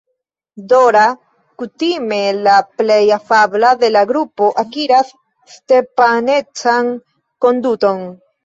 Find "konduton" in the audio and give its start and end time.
7.47-8.07